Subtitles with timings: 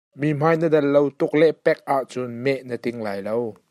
[0.21, 3.37] Mi hmai na del lo tuklebek ahcun meh na ting lai lo.